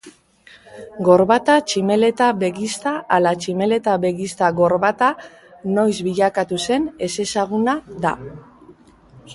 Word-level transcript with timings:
Gorbata 1.07 1.57
tximeleta-begizta 1.71 2.93
ala 3.17 3.35
tximeleta-begizta 3.43 4.49
gorbata 4.61 5.11
noiz 5.77 5.95
bilakatu 6.09 6.61
zen 6.69 6.91
ezezaguna 7.11 7.79
da. 8.07 8.19